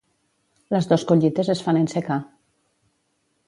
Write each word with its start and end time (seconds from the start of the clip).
Les 0.75 0.87
dos 0.93 1.03
collites 1.11 1.53
es 1.57 1.63
fan 1.67 1.81
en 1.85 1.87
secà. 1.95 2.21